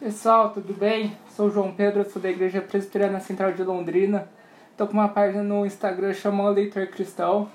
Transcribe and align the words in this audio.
Pessoal, 0.00 0.50
tudo 0.50 0.72
bem? 0.74 1.18
Sou 1.34 1.50
João 1.50 1.72
Pedro, 1.72 2.08
sou 2.08 2.22
da 2.22 2.30
Igreja 2.30 2.60
Presbiteriana 2.60 3.18
Central 3.18 3.50
de 3.50 3.64
Londrina. 3.64 4.28
Estou 4.70 4.86
com 4.86 4.92
uma 4.92 5.08
página 5.08 5.42
no 5.42 5.66
Instagram 5.66 6.14
chamada 6.14 6.50
Leitor 6.50 6.86
Cristão. 6.86 7.50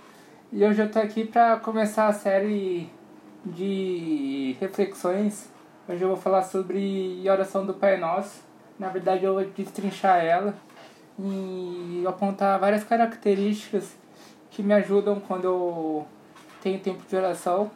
E 0.51 0.61
hoje 0.61 0.81
eu 0.81 0.87
estou 0.87 1.01
aqui 1.01 1.23
para 1.23 1.55
começar 1.55 2.07
a 2.07 2.11
série 2.11 2.89
de 3.45 4.57
reflexões. 4.59 5.49
Hoje 5.87 6.01
eu 6.01 6.09
vou 6.09 6.17
falar 6.17 6.43
sobre 6.43 7.23
a 7.25 7.31
oração 7.31 7.65
do 7.65 7.75
Pai 7.75 7.95
Nosso. 7.95 8.41
Na 8.77 8.89
verdade, 8.89 9.23
eu 9.23 9.35
vou 9.35 9.45
destrinchar 9.45 10.21
ela 10.21 10.53
e 11.17 12.03
apontar 12.05 12.59
várias 12.59 12.83
características 12.83 13.95
que 14.51 14.61
me 14.61 14.73
ajudam 14.73 15.17
quando 15.21 15.45
eu 15.45 16.07
tenho 16.61 16.77
tempo 16.77 17.03
de 17.07 17.15
oração. 17.15 17.71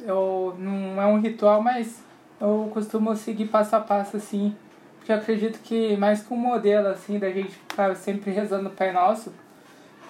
Eu, 0.00 0.56
não 0.58 1.00
é 1.00 1.06
um 1.06 1.20
ritual, 1.20 1.62
mas 1.62 2.04
eu 2.40 2.70
costumo 2.72 3.14
seguir 3.16 3.46
passo 3.46 3.76
a 3.76 3.80
passo 3.80 4.16
assim, 4.16 4.54
porque 4.98 5.12
eu 5.12 5.16
acredito 5.16 5.58
que 5.60 5.96
mais 5.96 6.22
que 6.22 6.32
um 6.32 6.36
modelo 6.36 6.88
assim 6.88 7.18
da 7.18 7.30
gente 7.30 7.50
ficar 7.50 7.94
sempre 7.96 8.30
rezando 8.30 8.68
o 8.68 8.72
Pai 8.72 8.92
Nosso, 8.92 9.32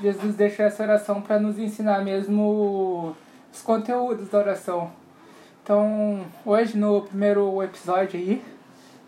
Jesus 0.00 0.34
deixa 0.34 0.64
essa 0.64 0.82
oração 0.82 1.22
para 1.22 1.38
nos 1.38 1.58
ensinar 1.58 2.04
mesmo 2.04 3.16
os 3.52 3.62
conteúdos 3.62 4.28
da 4.28 4.38
oração. 4.38 4.90
Então, 5.62 6.24
hoje 6.44 6.76
no 6.76 7.02
primeiro 7.02 7.62
episódio 7.62 8.18
aí, 8.18 8.42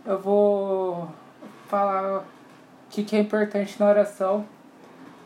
eu 0.04 0.18
vou 0.18 1.08
falar 1.68 2.20
o 2.20 2.22
que, 2.90 3.04
que 3.04 3.14
é 3.14 3.20
importante 3.20 3.78
na 3.78 3.88
oração, 3.88 4.46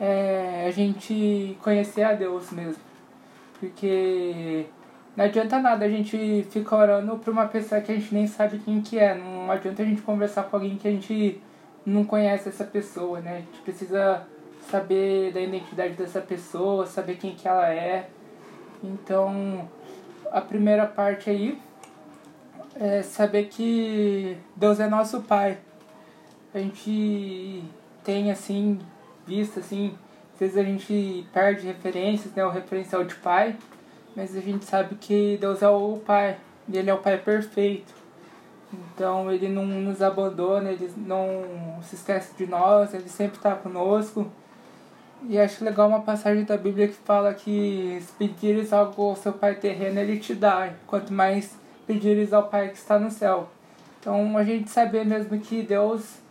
é 0.00 0.64
a 0.66 0.70
gente 0.70 1.56
conhecer 1.62 2.02
a 2.02 2.12
Deus 2.12 2.50
mesmo. 2.50 2.82
Porque 3.60 4.66
não 5.16 5.24
adianta 5.24 5.58
nada 5.58 5.84
a 5.84 5.88
gente 5.88 6.46
ficar 6.50 6.76
orando 6.76 7.18
pra 7.18 7.30
uma 7.30 7.46
pessoa 7.46 7.80
que 7.80 7.92
a 7.92 7.94
gente 7.94 8.14
nem 8.14 8.26
sabe 8.26 8.58
quem 8.58 8.80
que 8.80 8.98
é. 8.98 9.14
Não 9.14 9.50
adianta 9.50 9.82
a 9.82 9.84
gente 9.84 10.00
conversar 10.00 10.44
com 10.44 10.56
alguém 10.56 10.76
que 10.76 10.88
a 10.88 10.90
gente 10.90 11.40
não 11.84 12.04
conhece 12.04 12.48
essa 12.48 12.64
pessoa, 12.64 13.20
né? 13.20 13.36
A 13.36 13.40
gente 13.40 13.60
precisa 13.62 14.26
saber 14.70 15.32
da 15.32 15.40
identidade 15.40 15.94
dessa 15.94 16.20
pessoa, 16.20 16.86
saber 16.86 17.16
quem 17.16 17.34
que 17.34 17.46
ela 17.46 17.68
é. 17.68 18.08
Então, 18.82 19.68
a 20.30 20.40
primeira 20.40 20.86
parte 20.86 21.28
aí 21.28 21.58
é 22.80 23.02
saber 23.02 23.48
que 23.48 24.36
Deus 24.56 24.80
é 24.80 24.88
nosso 24.88 25.20
Pai. 25.22 25.58
A 26.54 26.58
gente 26.58 27.62
tem, 28.02 28.30
assim, 28.30 28.78
visto, 29.26 29.60
assim, 29.60 29.94
às 30.34 30.40
vezes 30.40 30.56
a 30.56 30.62
gente 30.62 31.26
perde 31.32 31.66
referências, 31.66 32.32
né? 32.34 32.44
O 32.44 32.50
referencial 32.50 33.04
de 33.04 33.14
pai 33.16 33.56
mas 34.14 34.36
a 34.36 34.40
gente 34.40 34.64
sabe 34.64 34.94
que 34.96 35.36
Deus 35.40 35.62
é 35.62 35.68
o 35.68 35.98
Pai, 36.04 36.38
e 36.68 36.76
Ele 36.76 36.90
é 36.90 36.94
o 36.94 36.98
Pai 36.98 37.18
perfeito. 37.18 37.92
Então 38.72 39.30
Ele 39.30 39.48
não 39.48 39.64
nos 39.64 40.02
abandona, 40.02 40.70
Ele 40.70 40.90
não 40.96 41.80
se 41.82 41.94
esquece 41.94 42.36
de 42.36 42.46
nós, 42.46 42.94
Ele 42.94 43.08
sempre 43.08 43.36
está 43.36 43.54
conosco. 43.54 44.26
E 45.28 45.38
acho 45.38 45.64
legal 45.64 45.88
uma 45.88 46.00
passagem 46.00 46.44
da 46.44 46.56
Bíblia 46.56 46.88
que 46.88 46.94
fala 46.94 47.32
que 47.32 47.98
se 48.00 48.12
pedires 48.14 48.72
algo 48.72 49.10
ao 49.10 49.16
seu 49.16 49.32
Pai 49.32 49.54
terreno, 49.54 50.00
Ele 50.00 50.18
te 50.18 50.34
dá, 50.34 50.72
quanto 50.86 51.12
mais 51.12 51.56
pedires 51.86 52.32
ao 52.32 52.48
Pai 52.48 52.68
que 52.68 52.76
está 52.76 52.98
no 52.98 53.10
céu. 53.10 53.48
Então 54.00 54.36
a 54.36 54.42
gente 54.42 54.68
saber 54.68 55.04
mesmo 55.06 55.38
que 55.38 55.62
Deus 55.62 56.22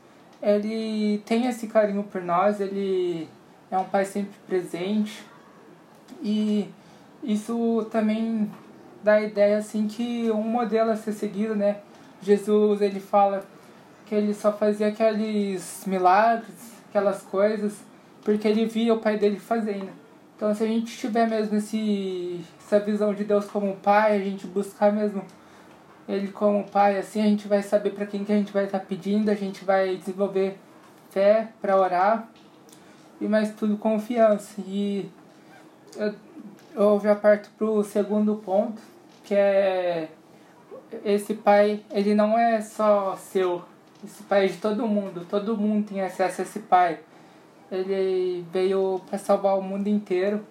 ele 0.42 1.20
tem 1.20 1.46
esse 1.46 1.68
carinho 1.68 2.04
por 2.04 2.22
nós, 2.22 2.59
ele 2.59 3.30
é 3.70 3.78
um 3.78 3.84
Pai 3.84 4.06
sempre 4.06 4.34
presente. 4.48 5.24
E 6.24 6.68
isso 7.24 7.88
também 7.92 8.50
dá 9.04 9.14
a 9.14 9.22
ideia 9.22 9.58
assim 9.58 9.88
que 9.88 10.30
um 10.32 10.44
modelo 10.44 10.92
a 10.92 10.96
ser 10.96 11.14
seguido, 11.14 11.56
né? 11.56 11.78
Jesus 12.22 12.82
ele 12.82 13.00
fala 13.00 13.44
que 14.06 14.14
ele 14.14 14.34
só 14.34 14.52
fazia 14.52 14.88
aqueles 14.88 15.84
milagres, 15.86 16.74
aquelas 16.90 17.22
coisas, 17.24 17.80
porque 18.24 18.48
ele 18.48 18.66
via 18.66 18.94
o 18.94 19.00
pai 19.00 19.18
dele 19.18 19.40
fazendo. 19.40 19.90
Então 20.36 20.54
se 20.54 20.64
a 20.64 20.68
gente 20.68 20.98
tiver 20.98 21.28
mesmo 21.30 21.58
esse, 21.58 22.42
essa 22.60 22.80
visão 22.80 23.14
de 23.14 23.24
Deus 23.24 23.46
como 23.46 23.76
pai, 23.78 24.16
a 24.16 24.20
gente 24.20 24.48
buscar 24.48 24.92
mesmo 24.92 25.24
ele 26.08 26.28
como 26.30 26.64
pai, 26.64 26.98
assim 26.98 27.22
a 27.22 27.26
gente 27.26 27.48
vai 27.48 27.62
saber 27.62 27.92
para 27.92 28.06
quem 28.06 28.24
que 28.24 28.31
a 28.31 28.36
gente 28.36 28.52
vai 28.52 28.66
estar 28.66 28.80
tá 28.80 28.86
pedindo, 28.86 29.30
a 29.30 29.36
gente 29.36 29.64
vai 29.64 29.96
desenvolver 29.96 30.58
fé 31.10 31.50
para 31.62 31.78
orar 31.78 32.28
e 33.20 33.28
mais 33.28 33.54
tudo 33.54 33.78
confiança. 33.78 34.60
E 34.66 35.10
eu, 35.96 36.14
eu 36.76 37.00
já 37.00 37.16
parto 37.16 37.50
pro 37.58 37.84
segundo 37.84 38.36
ponto, 38.36 38.82
que 39.24 39.36
é 39.36 40.09
esse 41.04 41.34
pai, 41.34 41.82
ele 41.92 42.14
não 42.14 42.38
é 42.38 42.62
só 42.62 43.16
seu, 43.16 43.64
esse 44.04 44.24
pai 44.24 44.46
é 44.46 44.48
de 44.48 44.58
todo 44.58 44.88
mundo, 44.88 45.26
todo 45.30 45.58
mundo 45.58 45.88
tem 45.88 46.02
acesso 46.02 46.42
a 46.42 46.44
esse 46.44 46.60
pai. 46.60 47.00
Ele 47.72 48.44
veio 48.52 49.00
para 49.08 49.18
salvar 49.18 49.58
o 49.58 49.62
mundo 49.62 49.88
inteiro. 49.88 50.42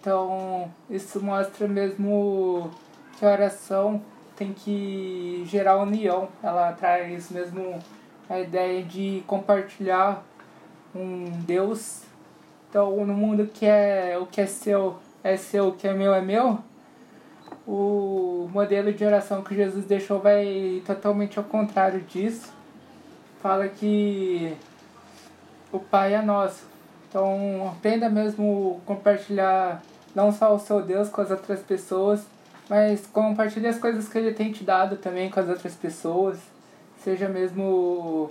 Então, 0.00 0.70
isso 0.88 1.22
mostra 1.22 1.68
mesmo 1.68 2.70
que 3.18 3.26
a 3.26 3.30
oração 3.30 4.00
tem 4.36 4.54
que 4.54 5.42
gerar 5.46 5.76
união. 5.76 6.28
Ela 6.42 6.72
traz 6.72 7.30
mesmo 7.30 7.78
a 8.30 8.40
ideia 8.40 8.82
de 8.82 9.22
compartilhar 9.26 10.24
um 10.94 11.30
Deus. 11.44 12.02
Então, 12.70 13.04
no 13.04 13.12
mundo 13.12 13.46
que 13.46 13.66
é 13.66 14.16
o 14.18 14.24
que 14.24 14.40
é 14.40 14.46
seu 14.46 14.96
é 15.28 15.36
seu, 15.36 15.68
o 15.68 15.72
que 15.72 15.86
é 15.86 15.92
meu 15.92 16.14
é 16.14 16.20
meu, 16.20 16.58
o 17.66 18.48
modelo 18.52 18.92
de 18.92 19.04
oração 19.04 19.42
que 19.42 19.54
Jesus 19.54 19.84
deixou 19.84 20.18
vai 20.18 20.82
totalmente 20.86 21.38
ao 21.38 21.44
contrário 21.44 22.00
disso. 22.00 22.52
Fala 23.42 23.68
que 23.68 24.56
o 25.70 25.78
Pai 25.78 26.14
é 26.14 26.22
nosso. 26.22 26.64
Então 27.08 27.70
aprenda 27.76 28.08
mesmo 28.08 28.80
compartilhar 28.86 29.82
não 30.14 30.32
só 30.32 30.54
o 30.54 30.58
seu 30.58 30.82
Deus 30.82 31.08
com 31.08 31.20
as 31.20 31.30
outras 31.30 31.60
pessoas, 31.60 32.26
mas 32.68 33.06
compartilhe 33.06 33.66
as 33.66 33.78
coisas 33.78 34.08
que 34.08 34.16
ele 34.16 34.32
tem 34.32 34.50
te 34.50 34.64
dado 34.64 34.96
também 34.96 35.30
com 35.30 35.38
as 35.38 35.48
outras 35.48 35.74
pessoas. 35.74 36.38
Seja 37.04 37.28
mesmo 37.28 38.30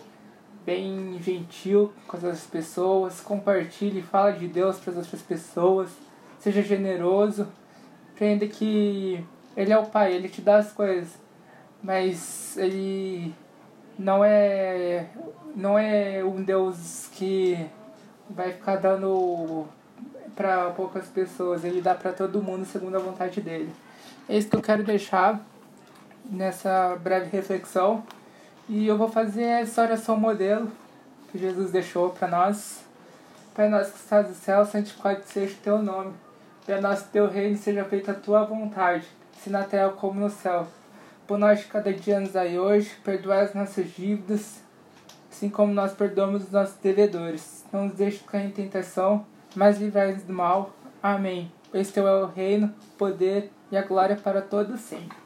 bem 0.65 1.17
gentil 1.21 1.93
com 2.07 2.17
as 2.17 2.23
outras 2.23 2.45
pessoas, 2.45 3.21
compartilhe, 3.21 4.01
fala 4.01 4.33
de 4.33 4.47
Deus 4.47 4.77
para 4.77 4.91
as 4.91 4.97
outras 4.97 5.21
pessoas 5.21 5.89
seja 6.39 6.61
generoso, 6.61 7.47
aprenda 8.13 8.47
que 8.47 9.23
Ele 9.55 9.71
é 9.71 9.77
o 9.77 9.85
Pai, 9.85 10.13
Ele 10.13 10.29
te 10.29 10.41
dá 10.41 10.57
as 10.57 10.71
coisas, 10.71 11.09
mas 11.81 12.57
Ele 12.57 13.33
não 13.97 14.23
é, 14.23 15.07
não 15.55 15.77
é 15.77 16.23
um 16.23 16.43
Deus 16.43 17.09
que 17.13 17.67
vai 18.29 18.53
ficar 18.53 18.77
dando 18.77 19.65
para 20.35 20.69
poucas 20.71 21.07
pessoas, 21.07 21.63
Ele 21.63 21.81
dá 21.81 21.95
para 21.95 22.13
todo 22.13 22.41
mundo 22.41 22.65
segundo 22.65 22.95
a 22.95 22.99
vontade 22.99 23.41
dele. 23.41 23.73
É 24.29 24.37
isso 24.37 24.49
que 24.49 24.55
eu 24.55 24.61
quero 24.61 24.83
deixar 24.83 25.41
nessa 26.29 26.95
breve 27.01 27.29
reflexão. 27.29 28.03
E 28.69 28.85
eu 28.85 28.97
vou 28.97 29.07
fazer 29.07 29.43
essa 29.43 29.81
oração 29.81 30.17
modelo 30.17 30.69
que 31.31 31.37
Jesus 31.37 31.71
deixou 31.71 32.09
para 32.09 32.27
nós. 32.27 32.83
Pai 33.55 33.69
nosso 33.69 33.91
que 33.93 33.99
estás 33.99 34.27
no 34.27 34.35
céu, 34.35 34.65
santificado 34.65 35.23
seja 35.25 35.53
o 35.53 35.63
teu 35.63 35.81
nome. 35.81 36.13
Venha 36.67 36.81
nosso 36.81 37.07
teu 37.13 37.29
reino, 37.29 37.55
seja 37.55 37.85
feita 37.85 38.11
a 38.11 38.15
tua 38.15 38.43
vontade, 38.43 39.07
se 39.41 39.49
na 39.49 39.63
terra 39.63 39.89
como 39.91 40.19
no 40.19 40.29
céu. 40.29 40.67
Por 41.25 41.37
nós 41.37 41.59
de 41.59 41.65
cada 41.67 41.93
dia 41.93 42.19
nos 42.19 42.35
aí 42.35 42.59
hoje, 42.59 42.91
perdoai 43.05 43.45
as 43.45 43.53
nossas 43.53 43.89
dívidas, 43.95 44.61
assim 45.31 45.49
como 45.49 45.73
nós 45.73 45.93
perdoamos 45.93 46.43
os 46.43 46.51
nossos 46.51 46.75
devedores. 46.75 47.63
Não 47.71 47.85
nos 47.85 47.93
deixe 47.93 48.21
cair 48.25 48.47
em 48.47 48.51
tentação, 48.51 49.25
mas 49.55 49.79
livrai-nos 49.79 50.23
do 50.23 50.33
mal. 50.33 50.73
Amém. 51.01 51.49
Teu 51.93 52.05
é 52.05 52.21
o 52.21 52.25
reino, 52.25 52.67
o 52.67 52.97
poder 52.97 53.49
e 53.71 53.77
a 53.77 53.81
glória 53.83 54.17
para 54.17 54.41
todos 54.41 54.81
sempre. 54.81 55.17